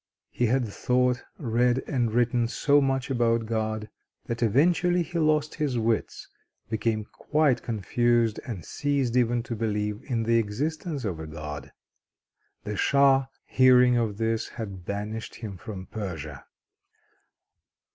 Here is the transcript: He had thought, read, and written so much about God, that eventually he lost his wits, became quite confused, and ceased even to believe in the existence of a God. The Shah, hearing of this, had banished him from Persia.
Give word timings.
He 0.31 0.47
had 0.47 0.67
thought, 0.67 1.23
read, 1.37 1.83
and 1.85 2.11
written 2.11 2.47
so 2.47 2.81
much 2.81 3.11
about 3.11 3.45
God, 3.45 3.87
that 4.25 4.41
eventually 4.41 5.03
he 5.03 5.19
lost 5.19 5.53
his 5.53 5.77
wits, 5.77 6.27
became 6.71 7.05
quite 7.05 7.61
confused, 7.61 8.39
and 8.43 8.65
ceased 8.65 9.15
even 9.15 9.43
to 9.43 9.55
believe 9.55 10.01
in 10.05 10.23
the 10.23 10.39
existence 10.39 11.05
of 11.05 11.19
a 11.19 11.27
God. 11.27 11.71
The 12.63 12.75
Shah, 12.77 13.27
hearing 13.45 13.95
of 13.95 14.17
this, 14.17 14.47
had 14.49 14.85
banished 14.85 15.35
him 15.35 15.55
from 15.55 15.85
Persia. 15.85 16.45